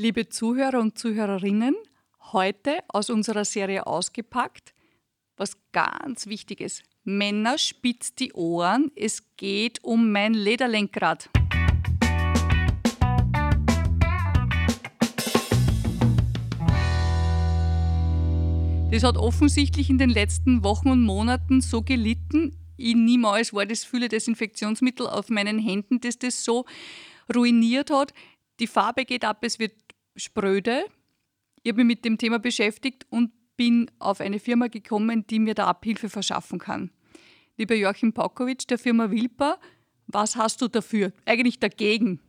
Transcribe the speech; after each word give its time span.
Liebe 0.00 0.28
Zuhörer 0.28 0.78
und 0.78 0.96
Zuhörerinnen, 0.96 1.74
heute 2.30 2.84
aus 2.86 3.10
unserer 3.10 3.44
Serie 3.44 3.84
ausgepackt, 3.84 4.72
was 5.36 5.58
ganz 5.72 6.28
Wichtiges. 6.28 6.84
Männer 7.02 7.58
spitzt 7.58 8.20
die 8.20 8.32
Ohren, 8.32 8.92
es 8.94 9.24
geht 9.36 9.82
um 9.82 10.12
mein 10.12 10.34
Lederlenkrad. 10.34 11.28
Das 18.92 19.02
hat 19.02 19.16
offensichtlich 19.16 19.90
in 19.90 19.98
den 19.98 20.10
letzten 20.10 20.62
Wochen 20.62 20.90
und 20.90 21.02
Monaten 21.02 21.60
so 21.60 21.82
gelitten. 21.82 22.56
Ich 22.76 22.94
niemals 22.94 23.52
war 23.52 23.66
das 23.66 23.82
viele 23.82 24.08
Desinfektionsmittel 24.08 25.08
auf 25.08 25.28
meinen 25.28 25.58
Händen, 25.58 25.98
das 25.98 26.20
das 26.20 26.44
so 26.44 26.66
ruiniert 27.34 27.90
hat. 27.90 28.14
Die 28.60 28.66
Farbe 28.68 29.04
geht 29.04 29.24
ab, 29.24 29.38
es 29.42 29.58
wird 29.58 29.72
spröde. 30.18 30.84
Ich 31.62 31.72
habe 31.72 31.84
mich 31.84 31.96
mit 31.96 32.04
dem 32.04 32.18
Thema 32.18 32.38
beschäftigt 32.38 33.06
und 33.10 33.30
bin 33.56 33.90
auf 33.98 34.20
eine 34.20 34.38
Firma 34.38 34.68
gekommen, 34.68 35.26
die 35.26 35.38
mir 35.38 35.54
da 35.54 35.66
Abhilfe 35.66 36.08
verschaffen 36.08 36.58
kann. 36.58 36.90
Lieber 37.56 37.74
Joachim 37.74 38.12
Paukowitsch 38.12 38.66
der 38.68 38.78
Firma 38.78 39.10
Wilper, 39.10 39.58
was 40.06 40.36
hast 40.36 40.62
du 40.62 40.68
dafür? 40.68 41.12
Eigentlich 41.24 41.58
dagegen? 41.58 42.20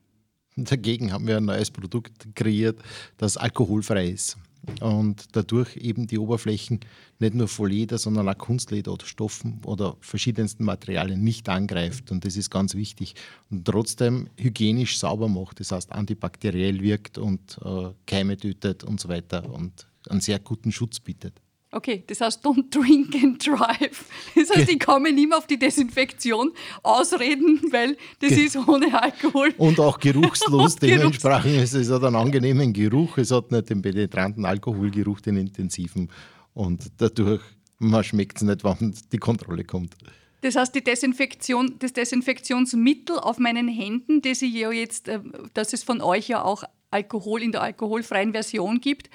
Dagegen 0.55 1.13
haben 1.13 1.27
wir 1.27 1.37
ein 1.37 1.45
neues 1.45 1.71
Produkt 1.71 2.35
kreiert, 2.35 2.79
das 3.17 3.37
alkoholfrei 3.37 4.09
ist 4.09 4.37
und 4.81 5.35
dadurch 5.35 5.77
eben 5.77 6.07
die 6.07 6.17
Oberflächen 6.17 6.79
nicht 7.19 7.33
nur 7.33 7.47
von 7.47 7.69
Leder, 7.69 7.97
sondern 7.97 8.29
auch 8.29 8.37
Kunstleder 8.37 8.93
oder 8.93 9.05
Stoffen 9.05 9.61
oder 9.65 9.97
verschiedensten 10.01 10.63
Materialien 10.63 11.23
nicht 11.23 11.49
angreift. 11.49 12.11
Und 12.11 12.25
das 12.25 12.37
ist 12.37 12.49
ganz 12.49 12.75
wichtig. 12.75 13.15
Und 13.49 13.65
trotzdem 13.65 14.29
hygienisch 14.37 14.99
sauber 14.99 15.27
macht, 15.27 15.59
das 15.59 15.71
heißt 15.71 15.91
antibakteriell 15.91 16.81
wirkt 16.81 17.17
und 17.17 17.57
äh, 17.63 17.89
Keime 18.05 18.37
tötet 18.37 18.83
und 18.83 18.99
so 18.99 19.09
weiter 19.09 19.51
und 19.51 19.87
einen 20.09 20.21
sehr 20.21 20.39
guten 20.39 20.71
Schutz 20.71 20.99
bietet. 20.99 21.41
Okay, 21.71 22.03
das 22.07 22.19
heißt, 22.21 22.43
don't 22.43 22.69
drink 22.71 23.13
and 23.21 23.45
drive. 23.45 24.05
Das 24.35 24.49
heißt, 24.49 24.69
ich 24.69 24.79
kann 24.79 25.03
mich 25.03 25.13
nicht 25.13 25.29
mehr 25.29 25.37
auf 25.37 25.45
die 25.45 25.59
Desinfektion 25.59 26.51
ausreden, 26.81 27.61
weil 27.71 27.95
das 28.19 28.29
Ge 28.29 28.45
ist 28.45 28.55
ohne 28.55 28.99
Alkohol. 28.99 29.53
Und 29.57 29.79
auch 29.79 29.99
geruchslos. 29.99 30.73
Und 30.81 30.83
Dementsprechend 30.83 31.57
ist 31.57 31.75
es 31.75 31.91
hat 31.91 32.03
einen 32.03 32.15
angenehmen 32.15 32.73
Geruch. 32.73 33.19
Es 33.19 33.29
hat 33.29 33.51
nicht 33.51 33.69
den 33.69 33.83
penetranten 33.83 34.45
Alkoholgeruch, 34.45 35.21
den 35.21 35.37
intensiven. 35.37 36.09
Und 36.55 36.87
dadurch, 36.97 37.41
man 37.77 38.03
schmeckt 38.03 38.37
es 38.37 38.43
nicht, 38.43 38.63
wenn 38.63 38.95
die 39.11 39.17
Kontrolle 39.19 39.63
kommt. 39.63 39.95
Das 40.41 40.55
heißt, 40.55 40.73
die 40.73 40.83
Desinfektion, 40.83 41.75
das 41.79 41.93
Desinfektionsmittel 41.93 43.19
auf 43.19 43.37
meinen 43.37 43.67
Händen, 43.67 44.21
das 44.21 44.41
ich 44.41 44.53
ja 44.53 44.71
jetzt, 44.71 45.07
äh, 45.07 45.19
dass 45.53 45.73
es 45.73 45.83
von 45.83 46.01
euch 46.01 46.29
ja 46.29 46.43
auch 46.43 46.63
Alkohol 46.91 47.43
in 47.43 47.51
der 47.51 47.61
alkoholfreien 47.61 48.31
Version 48.31 48.81
gibt, 48.81 49.09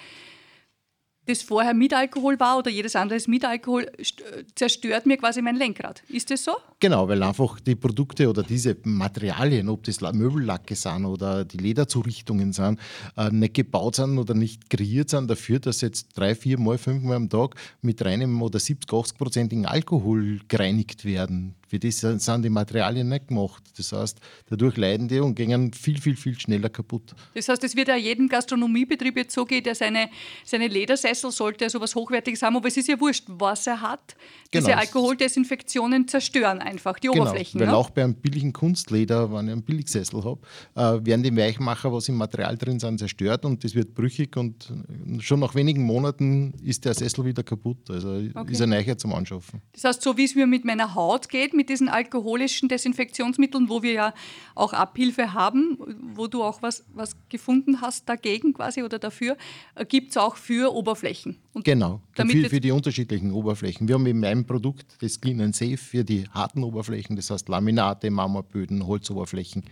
das 1.26 1.42
vorher 1.42 1.74
mit 1.74 1.94
Alkohol 1.94 2.38
war 2.38 2.58
oder 2.58 2.70
jedes 2.70 2.96
andere 2.96 3.18
mit 3.26 3.44
Alkohol, 3.44 3.90
zerstört 4.54 5.06
mir 5.06 5.16
quasi 5.16 5.40
mein 5.40 5.56
Lenkrad. 5.56 6.02
Ist 6.08 6.30
das 6.30 6.44
so? 6.44 6.52
Genau, 6.80 7.08
weil 7.08 7.22
einfach 7.22 7.60
die 7.60 7.74
Produkte 7.74 8.28
oder 8.28 8.42
diese 8.42 8.76
Materialien, 8.84 9.68
ob 9.68 9.84
das 9.84 10.00
Möbellacke 10.00 10.74
sind 10.74 11.06
oder 11.06 11.44
die 11.44 11.58
Lederzurichtungen 11.58 12.52
sind, 12.52 12.78
äh, 13.16 13.30
nicht 13.30 13.54
gebaut 13.54 13.96
sind 13.96 14.18
oder 14.18 14.34
nicht 14.34 14.68
kreiert 14.68 15.10
sind 15.10 15.30
dafür, 15.30 15.58
dass 15.60 15.80
jetzt 15.80 16.08
drei, 16.16 16.34
vier 16.34 16.58
Mal, 16.58 16.78
fünf 16.78 17.02
Mal 17.02 17.16
am 17.16 17.30
Tag 17.30 17.54
mit 17.80 18.04
reinem 18.04 18.42
oder 18.42 18.58
70, 18.58 18.90
80-prozentigen 18.90 19.66
Alkohol 19.66 20.40
gereinigt 20.48 21.04
werden. 21.04 21.54
Für 21.74 21.80
das 21.80 22.00
sind 22.00 22.44
die 22.44 22.50
Materialien 22.50 23.08
nicht 23.08 23.28
gemacht. 23.28 23.64
Das 23.76 23.90
heißt, 23.92 24.20
dadurch 24.48 24.76
leiden 24.76 25.08
die 25.08 25.18
und 25.18 25.34
gehen 25.34 25.72
viel, 25.72 26.00
viel, 26.00 26.16
viel 26.16 26.38
schneller 26.38 26.68
kaputt. 26.68 27.14
Das 27.34 27.48
heißt, 27.48 27.64
es 27.64 27.74
wird 27.74 27.88
ja 27.88 27.96
jedem 27.96 28.28
Gastronomiebetrieb 28.28 29.16
jetzt 29.16 29.34
so 29.34 29.44
gehen, 29.44 29.64
der 29.64 29.74
seine, 29.74 30.08
seine 30.44 30.68
Ledersessel 30.68 31.32
sollte 31.32 31.68
so 31.68 31.80
was 31.80 31.96
Hochwertiges 31.96 32.42
haben, 32.42 32.56
aber 32.56 32.68
es 32.68 32.76
ist 32.76 32.86
ja 32.86 33.00
wurscht, 33.00 33.24
was 33.26 33.66
er 33.66 33.80
hat. 33.80 34.14
Diese 34.52 34.66
genau. 34.66 34.78
Alkoholdesinfektionen 34.78 36.06
zerstören 36.06 36.60
einfach 36.60 37.00
die 37.00 37.08
genau, 37.08 37.22
Oberflächen. 37.22 37.60
Weil 37.60 37.66
ne? 37.66 37.76
auch 37.76 37.90
beim 37.90 38.14
billigen 38.14 38.52
Kunstleder, 38.52 39.32
wenn 39.32 39.46
ich 39.46 39.52
einen 39.52 39.62
Billigsessel 39.62 40.22
habe, 40.22 40.40
äh, 40.76 41.04
werden 41.04 41.24
die 41.24 41.36
Weichmacher, 41.36 41.92
was 41.92 42.08
im 42.08 42.14
Material 42.14 42.56
drin 42.56 42.78
sind, 42.78 42.98
zerstört 42.98 43.44
und 43.44 43.64
das 43.64 43.74
wird 43.74 43.94
brüchig 43.94 44.36
und 44.36 44.72
schon 45.18 45.40
nach 45.40 45.56
wenigen 45.56 45.82
Monaten 45.82 46.54
ist 46.62 46.84
der 46.84 46.94
Sessel 46.94 47.24
wieder 47.24 47.42
kaputt. 47.42 47.90
Also 47.90 48.22
okay. 48.32 48.52
ist 48.52 48.60
er 48.60 48.68
nachher 48.68 48.96
zum 48.96 49.12
Anschaffen. 49.12 49.60
Das 49.72 49.82
heißt, 49.82 50.02
so 50.02 50.16
wie 50.16 50.24
es 50.24 50.36
mir 50.36 50.46
mit 50.46 50.64
meiner 50.64 50.94
Haut 50.94 51.28
geht, 51.28 51.54
mit 51.64 51.70
diesen 51.70 51.88
alkoholischen 51.88 52.68
Desinfektionsmitteln, 52.68 53.70
wo 53.70 53.82
wir 53.82 53.92
ja 53.92 54.14
auch 54.54 54.74
Abhilfe 54.74 55.32
haben, 55.32 55.78
wo 56.14 56.26
du 56.26 56.42
auch 56.42 56.60
was, 56.60 56.84
was 56.92 57.16
gefunden 57.30 57.80
hast 57.80 58.06
dagegen 58.06 58.52
quasi 58.52 58.82
oder 58.82 58.98
dafür, 58.98 59.38
äh, 59.74 59.86
gibt 59.86 60.10
es 60.10 60.18
auch 60.18 60.36
für 60.36 60.74
Oberflächen. 60.74 61.38
Und 61.54 61.64
genau, 61.64 62.02
für, 62.12 62.26
für 62.26 62.60
die 62.60 62.70
unterschiedlichen 62.70 63.32
Oberflächen. 63.32 63.88
Wir 63.88 63.94
haben 63.94 64.06
in 64.06 64.20
meinem 64.20 64.44
Produkt 64.44 64.96
das 65.00 65.18
Clean 65.18 65.40
and 65.40 65.56
Safe 65.56 65.78
für 65.78 66.04
die 66.04 66.28
harten 66.28 66.62
Oberflächen, 66.62 67.16
das 67.16 67.30
heißt 67.30 67.48
Laminate, 67.48 68.10
Marmorböden, 68.10 68.86
Holzoberflächen, 68.86 69.64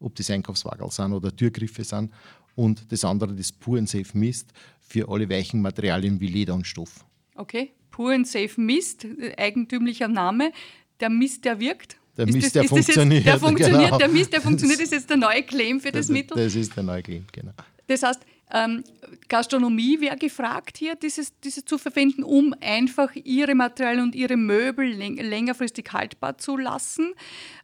ob 0.00 0.16
das 0.16 0.30
Einkaufswagel 0.30 0.90
sind 0.90 1.12
oder 1.12 1.34
Türgriffe 1.34 1.84
sind. 1.84 2.10
Und 2.56 2.90
das 2.90 3.04
andere, 3.04 3.32
das 3.34 3.52
Pure 3.52 3.78
and 3.78 3.88
Safe 3.88 4.18
Mist 4.18 4.52
für 4.80 5.08
alle 5.08 5.28
weichen 5.30 5.62
Materialien 5.62 6.18
wie 6.18 6.26
Leder 6.26 6.54
und 6.54 6.66
Stoff. 6.66 7.04
Okay, 7.36 7.70
Pure 7.90 8.14
and 8.14 8.26
Safe 8.26 8.60
Mist, 8.60 9.04
äh, 9.04 9.34
eigentümlicher 9.36 10.08
Name 10.08 10.52
der 11.00 11.10
Mist, 11.10 11.44
der 11.44 11.58
wirkt? 11.58 11.96
Der 12.16 12.26
Mist, 12.26 12.46
das, 12.46 12.52
der, 12.52 12.64
funktioniert, 12.64 13.24
jetzt, 13.24 13.32
der 13.32 13.38
funktioniert. 13.38 13.84
Genau. 13.84 13.98
Der 13.98 14.08
Mist, 14.08 14.32
der 14.32 14.40
funktioniert, 14.40 14.80
ist 14.80 14.92
jetzt 14.92 15.08
der 15.08 15.16
neue 15.16 15.42
Claim 15.42 15.80
für 15.80 15.90
das, 15.90 16.06
das 16.06 16.12
Mittel. 16.12 16.36
Das 16.36 16.54
ist 16.54 16.76
der 16.76 16.82
neue 16.82 17.02
Claim, 17.02 17.24
genau. 17.32 17.52
Das 17.86 18.02
heißt, 18.02 18.20
ähm, 18.52 18.84
Gastronomie 19.28 20.00
wäre 20.00 20.16
gefragt, 20.16 20.76
hier 20.76 20.96
dieses, 20.96 21.38
dieses 21.40 21.64
zu 21.64 21.78
verwenden, 21.78 22.24
um 22.24 22.54
einfach 22.60 23.14
ihre 23.14 23.54
Materialien 23.54 24.02
und 24.04 24.14
ihre 24.14 24.36
Möbel 24.36 24.86
läng 24.86 25.16
längerfristig 25.16 25.92
haltbar 25.92 26.36
zu 26.38 26.56
lassen. 26.56 27.12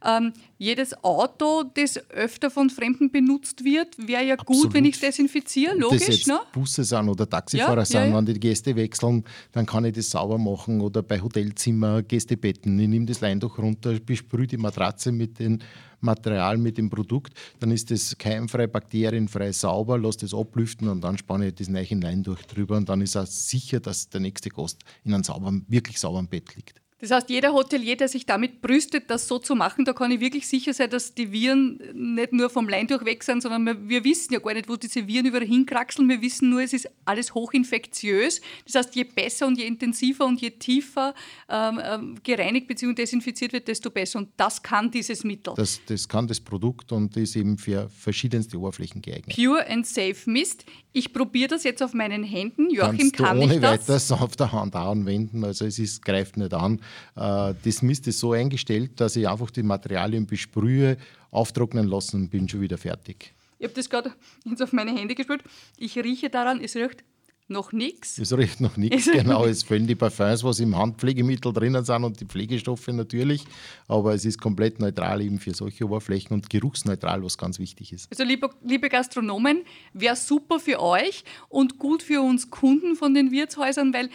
Ähm, 0.03 0.33
jedes 0.57 1.03
Auto, 1.03 1.63
das 1.63 1.97
öfter 2.09 2.49
von 2.49 2.69
Fremden 2.69 3.11
benutzt 3.11 3.63
wird, 3.63 3.95
wäre 3.97 4.25
ja 4.25 4.35
Absolut. 4.35 4.63
gut, 4.63 4.73
wenn 4.73 4.85
ich 4.85 4.95
es 4.95 5.01
desinfiziere, 5.01 5.75
logisch. 5.75 6.05
Das 6.05 6.17
jetzt 6.17 6.27
ne? 6.27 6.39
Busse 6.51 6.83
sind 6.83 7.09
oder 7.09 7.29
Taxifahrer 7.29 7.79
ja, 7.79 7.85
sind, 7.85 7.99
ja, 7.99 8.07
ja. 8.07 8.17
wenn 8.17 8.25
die 8.25 8.39
Gäste 8.39 8.75
wechseln, 8.75 9.23
dann 9.51 9.65
kann 9.65 9.85
ich 9.85 9.93
das 9.93 10.09
sauber 10.09 10.37
machen 10.37 10.81
oder 10.81 11.03
bei 11.03 11.21
Hotelzimmer, 11.21 12.01
Gästebetten. 12.01 12.79
Ich 12.79 12.87
nehme 12.87 13.05
das 13.05 13.21
Leintuch 13.21 13.57
runter, 13.57 13.99
besprühe 13.99 14.47
die 14.47 14.57
Matratze 14.57 15.11
mit 15.11 15.39
den 15.39 15.63
Material 15.99 16.57
mit 16.57 16.77
dem 16.77 16.89
Produkt, 16.89 17.33
dann 17.59 17.71
ist 17.71 17.89
das 17.89 18.15
keimfrei, 18.17 18.67
bakterienfrei, 18.67 19.51
sauber, 19.51 19.97
lasse 19.97 20.19
das 20.19 20.33
ablüften 20.33 20.87
und 20.89 21.01
dann 21.01 21.17
spanne 21.17 21.47
ich 21.47 21.55
das 21.55 21.69
neue 21.69 21.83
hinein 21.83 22.23
durch 22.23 22.45
drüber 22.45 22.77
und 22.77 22.87
dann 22.89 23.01
ist 23.01 23.17
auch 23.17 23.25
sicher, 23.25 23.79
dass 23.79 24.09
der 24.09 24.21
nächste 24.21 24.49
Gast 24.49 24.81
in 25.03 25.13
einem 25.13 25.23
sauberen, 25.23 25.65
wirklich 25.67 25.99
sauberen 25.99 26.27
Bett 26.27 26.55
liegt. 26.55 26.81
Das 26.99 27.11
heißt, 27.11 27.29
jeder 27.29 27.53
Hotelier, 27.53 27.95
der 27.95 28.07
sich 28.07 28.25
damit 28.25 28.59
brüstet, 28.59 29.11
das 29.11 29.27
so 29.27 29.37
zu 29.37 29.55
machen, 29.55 29.85
da 29.85 29.93
kann 29.93 30.09
ich 30.09 30.19
wirklich 30.19 30.47
sicher 30.47 30.73
sein, 30.73 30.89
dass 30.89 31.13
die 31.13 31.31
Viren 31.31 31.79
nicht 31.93 32.33
nur 32.33 32.49
vom 32.49 32.67
Lein 32.67 32.87
durchweg 32.87 33.23
sind, 33.23 33.43
sondern 33.43 33.87
wir, 33.87 34.03
wissen 34.03 34.33
ja 34.33 34.39
gar 34.39 34.55
nicht, 34.55 34.67
wo 34.67 34.77
diese 34.77 35.07
Viren 35.07 35.27
überall 35.27 35.45
hinkraxeln. 35.45 36.09
Wir 36.09 36.21
wissen 36.21 36.49
nur, 36.49 36.61
es 36.61 36.73
ist 36.73 36.89
alles 37.05 37.35
hochinfektiös. 37.35 38.41
Das 38.65 38.75
heißt, 38.75 38.95
je 38.95 39.03
besser 39.03 39.45
und 39.45 39.59
je 39.59 39.67
intensiver 39.67 40.25
und 40.25 40.41
je 40.41 40.49
tiefer 40.49 41.13
ähm, 41.49 41.79
ähm, 41.83 42.15
gereinigt 42.23 42.67
bzw. 42.67 42.95
desinfiziert 42.95 43.53
wird, 43.53 43.67
desto 43.67 43.91
besser. 43.91 44.17
Und 44.17 44.29
das 44.37 44.63
kann 44.63 44.89
dieses 44.89 45.23
Mittel. 45.23 45.53
Das, 45.55 45.79
das 45.85 46.07
kann 46.07 46.27
das 46.27 46.39
Produkt 46.39 46.91
und 46.91 47.15
ist 47.15 47.35
eben 47.35 47.59
für 47.59 47.89
verschiedenste 47.89 48.57
Oberflächen 48.57 49.03
geeignet. 49.03 49.35
Pure 49.35 49.69
and 49.69 49.85
Safe 49.85 50.17
Mist. 50.25 50.65
Ich 50.93 51.13
probiere 51.13 51.49
das 51.49 51.63
jetzt 51.63 51.83
auf 51.83 51.93
meinen 51.93 52.23
Händen. 52.23 52.71
Joachim, 52.71 52.97
Kannst 52.97 53.17
kann 53.17 53.37
du 53.37 53.43
ohne 53.43 53.55
ich 53.55 53.61
das? 53.61 53.87
weiteres 53.87 54.11
auf 54.11 54.35
der 54.35 54.51
Hand 54.51 54.75
anwenden. 54.75 55.43
Also 55.43 55.65
es 55.65 55.77
ist, 55.77 56.03
greift 56.03 56.37
nicht 56.37 56.55
an. 56.55 56.81
Äh, 57.15 57.53
das 57.63 57.81
Mist 57.81 58.07
ist 58.07 58.19
so 58.19 58.31
eingestellt, 58.31 58.99
dass 58.99 59.15
ich 59.15 59.27
einfach 59.27 59.51
die 59.51 59.63
Materialien 59.63 60.25
besprühe, 60.25 60.97
auftrocknen 61.31 61.87
lassen 61.87 62.23
und 62.23 62.29
bin 62.29 62.47
schon 62.47 62.61
wieder 62.61 62.77
fertig. 62.77 63.33
Ich 63.59 63.65
habe 63.65 63.73
das 63.73 63.89
gerade 63.89 64.13
jetzt 64.45 64.61
auf 64.61 64.71
meine 64.71 64.95
Hände 64.95 65.15
gespült. 65.15 65.43
Ich 65.77 65.97
rieche 65.97 66.29
daran, 66.29 66.61
es 66.61 66.75
riecht 66.75 67.03
noch 67.49 67.71
nichts. 67.71 68.17
Es 68.17 68.35
riecht 68.35 68.59
noch 68.59 68.77
nichts, 68.77 69.05
genau. 69.11 69.45
Es 69.45 69.63
fehlen 69.63 69.87
die 69.87 69.95
Parfums, 69.95 70.43
was 70.43 70.59
im 70.59 70.75
Handpflegemittel 70.75 71.53
drinnen 71.53 71.83
sind 71.83 72.03
und 72.03 72.19
die 72.19 72.25
Pflegestoffe 72.25 72.91
natürlich. 72.91 73.45
Aber 73.87 74.13
es 74.13 74.25
ist 74.25 74.39
komplett 74.39 74.79
neutral 74.79 75.21
eben 75.21 75.39
für 75.39 75.53
solche 75.53 75.85
Oberflächen 75.85 76.33
und 76.33 76.49
geruchsneutral, 76.49 77.23
was 77.23 77.37
ganz 77.37 77.59
wichtig 77.59 77.93
ist. 77.93 78.11
Also 78.11 78.23
liebe, 78.23 78.49
liebe 78.63 78.89
Gastronomen, 78.89 79.63
wäre 79.93 80.15
super 80.15 80.59
für 80.59 80.81
euch 80.81 81.23
und 81.49 81.79
gut 81.79 82.03
für 82.03 82.21
uns 82.21 82.49
Kunden 82.49 82.95
von 82.95 83.13
den 83.13 83.31
Wirtshäusern, 83.31 83.93
weil 83.93 84.09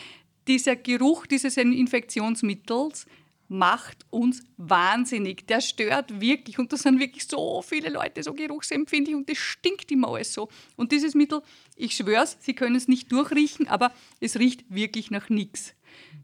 dieser 0.46 0.76
Geruch 0.76 1.26
dieses 1.26 1.56
Infektionsmittels 1.56 3.06
macht 3.52 4.06
uns 4.10 4.42
wahnsinnig. 4.56 5.46
Der 5.46 5.60
stört 5.60 6.20
wirklich 6.20 6.58
und 6.58 6.72
da 6.72 6.76
sind 6.78 6.98
wirklich 6.98 7.26
so 7.26 7.60
viele 7.62 7.90
Leute 7.90 8.22
so 8.22 8.32
geruchsempfindlich 8.32 9.14
und 9.14 9.28
das 9.28 9.36
stinkt 9.36 9.92
immer 9.92 10.08
alles 10.08 10.32
so. 10.32 10.48
Und 10.76 10.90
dieses 10.90 11.14
Mittel, 11.14 11.42
ich 11.76 11.94
schwör's, 11.94 12.38
Sie 12.40 12.54
können 12.54 12.76
es 12.76 12.88
nicht 12.88 13.12
durchriechen, 13.12 13.68
aber 13.68 13.92
es 14.20 14.38
riecht 14.38 14.64
wirklich 14.68 15.10
nach 15.10 15.28
nichts. 15.28 15.74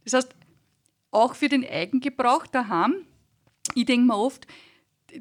Das 0.04 0.14
heißt, 0.14 0.34
auch 1.10 1.34
für 1.34 1.48
den 1.48 1.68
Eigengebrauch 1.68 2.46
daheim, 2.46 2.94
ich 3.74 3.84
denke 3.84 4.06
mir 4.06 4.16
oft, 4.16 4.46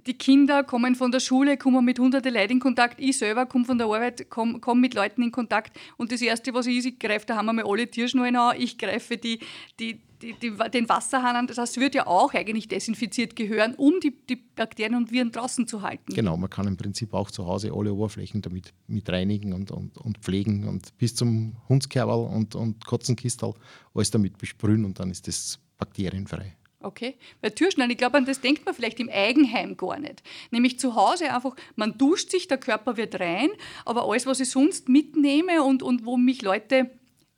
die 0.06 0.14
Kinder 0.14 0.64
kommen 0.64 0.96
von 0.96 1.12
der 1.12 1.20
Schule, 1.20 1.58
kommen 1.58 1.84
mit 1.86 2.00
hunderten 2.00 2.34
Leuten 2.34 2.54
in 2.54 2.60
Kontakt. 2.60 3.00
Ich 3.00 3.18
selber 3.18 3.46
komme 3.46 3.66
von 3.66 3.78
der 3.78 3.88
Arbeit, 3.88 4.30
komme 4.30 4.60
komm 4.60 4.82
mit 4.82 4.94
Leuten 4.94 5.24
in 5.24 5.32
Kontakt. 5.32 5.78
Und 5.98 6.12
das 6.12 6.22
Erste, 6.22 6.54
was 6.54 6.68
ich 6.68 6.86
ich 6.86 7.00
greife, 7.00 7.26
da 7.26 7.38
haben 7.38 7.56
wir 7.56 7.66
alle 7.66 7.90
Tierschnallen 7.90 8.36
an, 8.36 8.56
ich 8.58 8.78
greife 8.78 9.18
die, 9.18 9.40
die, 9.80 10.02
die, 10.22 10.36
den 10.74 10.90
Wasserhahn 10.90 11.36
an. 11.36 11.48
Das 11.48 11.78
wird 11.78 11.96
ja 11.96 12.06
auch 12.06 12.34
eigentlich 12.34 12.68
desinfiziert 12.68 13.36
gehören, 13.36 13.76
um 13.76 14.00
die, 14.02 14.14
die 14.28 14.36
Bakterien 14.36 14.96
und 14.96 15.12
Viren 15.12 15.32
draußen 15.32 15.68
zu 15.68 15.82
halten. 15.82 16.14
Genau, 16.14 16.36
man 16.36 16.50
kann 16.50 16.68
im 16.68 16.78
Prinzip 16.78 17.14
auch 17.14 17.32
zu 17.32 17.46
Hause 17.46 17.72
alle 17.74 17.94
Oberflächen 17.94 18.42
damit 18.42 18.74
mit 18.88 19.10
reinigen 19.10 19.54
und, 19.54 19.72
und, 19.72 19.98
und 19.98 20.18
pflegen 20.18 20.68
und 20.68 20.98
bis 20.98 21.16
zum 21.16 21.56
Hundskerberl 21.70 22.28
und, 22.28 22.56
und 22.56 22.86
Kotzenkistel 22.86 23.54
alles 23.94 24.12
damit 24.12 24.38
besprühen 24.38 24.84
und 24.86 25.00
dann 25.00 25.12
ist 25.12 25.28
das 25.28 25.60
bakterienfrei. 25.78 26.58
Okay, 26.88 27.18
weil 27.42 27.52
Türschneiden, 27.52 27.92
ich 27.92 27.98
glaube, 27.98 28.18
an 28.18 28.24
das 28.24 28.40
denkt 28.40 28.66
man 28.66 28.74
vielleicht 28.74 29.02
im 29.02 29.10
Eigenheim 29.10 29.76
gar 29.76 30.00
nicht. 30.00 30.24
Nämlich 30.52 30.80
zu 30.80 30.96
Hause 30.96 31.34
einfach, 31.34 31.54
man 31.76 31.98
duscht 31.98 32.32
sich, 32.32 32.48
der 32.48 32.58
Körper 32.58 32.96
wird 32.96 33.20
rein, 33.20 33.50
aber 33.84 34.08
alles, 34.08 34.26
was 34.26 34.40
ich 34.40 34.50
sonst 34.50 34.88
mitnehme 34.88 35.64
und, 35.64 35.84
und 35.84 36.06
wo 36.06 36.16
mich 36.16 36.42
Leute 36.44 36.90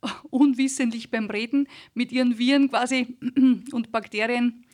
unwissentlich 0.30 1.10
beim 1.10 1.28
Reden 1.28 1.66
mit 1.94 2.12
ihren 2.12 2.38
Viren 2.38 2.70
quasi 2.70 3.18
und 3.72 3.90
Bakterien 3.90 4.64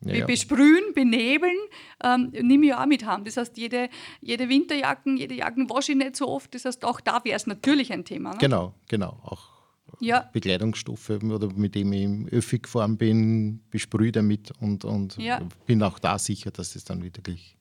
ja, 0.00 0.16
ja. 0.16 0.26
besprühen, 0.26 0.92
benebeln, 0.92 1.56
ähm, 2.02 2.32
nehme 2.32 2.66
ich 2.66 2.74
auch 2.74 2.86
mit 2.86 3.06
haben. 3.06 3.24
Das 3.24 3.36
heißt, 3.36 3.56
jede, 3.58 3.90
jede 4.20 4.48
Winterjacken, 4.48 5.18
jede 5.18 5.36
Jacken 5.36 5.70
wasche 5.70 5.92
ich 5.92 5.98
nicht 5.98 6.16
so 6.16 6.26
oft. 6.26 6.52
Das 6.52 6.64
heißt, 6.64 6.84
auch 6.84 7.00
da 7.00 7.20
wäre 7.22 7.36
es 7.36 7.46
natürlich 7.46 7.92
ein 7.92 8.04
Thema. 8.04 8.32
Ne? 8.32 8.38
Genau, 8.40 8.74
genau. 8.88 9.20
Auch 9.22 9.59
ja. 10.00 10.28
Bekleidungsstoffe 10.32 11.10
oder 11.10 11.52
mit 11.54 11.74
dem 11.74 11.92
ich 11.92 12.02
im 12.02 12.28
Öffi 12.28 12.58
gefahren 12.58 12.96
bin, 12.96 13.60
besprühe 13.70 14.12
damit 14.12 14.52
und, 14.60 14.84
und 14.84 15.16
ja. 15.16 15.40
bin 15.66 15.82
auch 15.82 15.98
da 15.98 16.18
sicher, 16.18 16.50
dass 16.50 16.76
es 16.76 16.84
dann 16.84 17.02
wirklich 17.02 17.56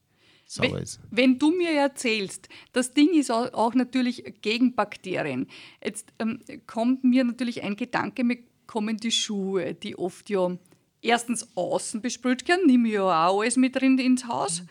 sauber 0.45 0.75
wenn, 0.75 0.83
ist. 0.83 0.99
Wenn 1.11 1.39
du 1.39 1.51
mir 1.51 1.71
erzählst, 1.71 2.49
das 2.73 2.93
Ding 2.93 3.09
ist 3.13 3.31
auch 3.31 3.73
natürlich 3.73 4.23
gegen 4.41 4.75
Bakterien. 4.75 5.47
Jetzt 5.83 6.13
ähm, 6.19 6.39
kommt 6.67 7.03
mir 7.03 7.23
natürlich 7.23 7.63
ein 7.63 7.75
Gedanke, 7.75 8.23
mir 8.23 8.39
kommen 8.67 8.97
die 8.97 9.11
Schuhe, 9.11 9.73
die 9.73 9.97
oft 9.97 10.29
ja 10.29 10.55
erstens 11.01 11.47
außen 11.55 12.01
besprüht 12.01 12.47
werden, 12.47 12.67
nehme 12.67 12.89
ich 12.89 12.95
ja 12.95 13.03
auch 13.27 13.41
alles 13.41 13.55
mit 13.55 13.75
drin 13.75 13.97
ins 13.97 14.27
Haus. 14.27 14.61
Mhm 14.61 14.67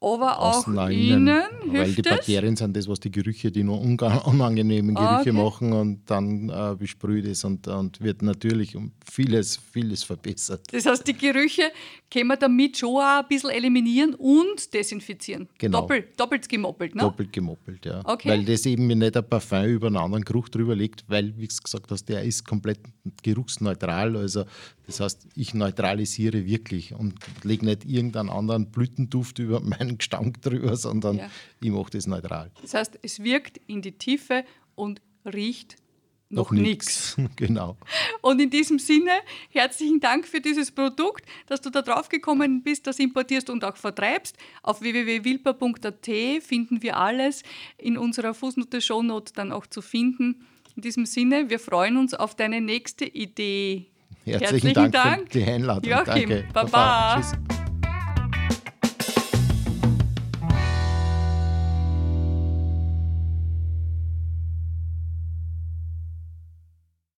aber 0.00 0.38
auch 0.40 0.66
innen. 0.66 0.90
innen 0.90 1.42
weil 1.72 1.92
die 1.92 2.02
Bakterien 2.02 2.56
sind 2.56 2.74
das, 2.74 2.88
was 2.88 3.00
die 3.00 3.10
Gerüche, 3.10 3.52
die 3.52 3.62
nur 3.62 3.80
unangenehmen 3.80 4.94
Gerüche 4.94 5.20
okay. 5.20 5.32
machen 5.32 5.72
und 5.72 6.10
dann 6.10 6.48
äh, 6.48 6.74
besprüht 6.76 7.26
es 7.26 7.44
und, 7.44 7.68
und 7.68 8.00
wird 8.00 8.22
natürlich 8.22 8.76
um 8.76 8.92
vieles, 9.10 9.56
vieles 9.56 10.02
verbessert. 10.02 10.62
Das 10.72 10.86
heißt, 10.86 11.06
die 11.06 11.12
Gerüche 11.12 11.70
können 12.10 12.28
wir 12.28 12.36
damit 12.36 12.78
schon 12.78 12.96
auch 12.96 13.20
ein 13.20 13.28
bisschen 13.28 13.50
eliminieren 13.50 14.14
und 14.14 14.72
desinfizieren. 14.72 15.48
Genau. 15.58 15.82
Doppelt, 15.82 16.18
doppelt 16.18 16.48
gemoppelt, 16.48 16.94
ne? 16.94 17.02
Doppelt 17.02 17.32
gemoppelt, 17.32 17.84
ja. 17.84 18.00
Okay. 18.04 18.30
Weil 18.30 18.44
das 18.44 18.64
eben 18.64 18.86
nicht 18.86 19.16
ein 19.16 19.28
Parfum 19.28 19.64
über 19.66 19.88
einen 19.88 19.98
anderen 19.98 20.24
Geruch 20.24 20.48
drüber 20.48 20.74
legt, 20.74 21.04
weil, 21.08 21.36
wie 21.36 21.46
du 21.46 21.54
gesagt 21.62 21.90
hast, 21.90 22.08
der 22.08 22.22
ist 22.22 22.46
komplett 22.46 22.80
geruchsneutral. 23.22 24.16
Also 24.16 24.44
das 24.90 25.00
heißt, 25.00 25.28
ich 25.36 25.54
neutralisiere 25.54 26.46
wirklich 26.46 26.94
und 26.94 27.14
lege 27.44 27.64
nicht 27.64 27.84
irgendeinen 27.84 28.28
anderen 28.28 28.70
Blütenduft 28.70 29.38
über 29.38 29.60
meinen 29.60 29.98
Gestank 29.98 30.42
drüber, 30.42 30.76
sondern 30.76 31.18
ja. 31.18 31.30
ich 31.60 31.70
mache 31.70 31.90
das 31.90 32.06
neutral. 32.06 32.50
Das 32.62 32.74
heißt, 32.74 32.98
es 33.02 33.22
wirkt 33.22 33.60
in 33.66 33.82
die 33.82 33.92
Tiefe 33.92 34.44
und 34.74 35.00
riecht 35.24 35.76
noch, 36.28 36.50
noch 36.50 36.58
nichts. 36.58 37.16
Genau. 37.36 37.76
Und 38.20 38.40
in 38.40 38.50
diesem 38.50 38.78
Sinne, 38.78 39.12
herzlichen 39.50 40.00
Dank 40.00 40.26
für 40.26 40.40
dieses 40.40 40.70
Produkt, 40.70 41.24
dass 41.46 41.60
du 41.60 41.70
da 41.70 41.82
drauf 41.82 42.08
gekommen 42.08 42.62
bist, 42.62 42.86
das 42.86 42.98
importierst 42.98 43.50
und 43.50 43.64
auch 43.64 43.76
vertreibst. 43.76 44.36
Auf 44.62 44.80
www.wilper.at 44.80 46.06
finden 46.42 46.82
wir 46.82 46.96
alles 46.96 47.42
in 47.78 47.98
unserer 47.98 48.34
Fußnote 48.34 48.80
Shownote 48.80 49.32
dann 49.34 49.52
auch 49.52 49.66
zu 49.66 49.82
finden. 49.82 50.46
In 50.76 50.82
diesem 50.82 51.04
Sinne, 51.04 51.50
wir 51.50 51.58
freuen 51.58 51.96
uns 51.96 52.14
auf 52.14 52.36
deine 52.36 52.60
nächste 52.60 53.04
Idee. 53.04 53.89
Herzlichen, 54.24 54.40
Herzlichen 54.40 54.74
Dank, 54.74 54.92
Dank, 54.92 55.32
für 55.32 55.38
die 55.38 55.44
Einladung. 55.44 55.90
Joachim, 55.90 56.28
Danke. 56.28 56.44
Baba. 56.52 56.68
Baba. 56.70 57.14
Tschüss. 57.16 57.49